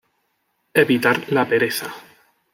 [0.83, 1.93] Evitar la pereza.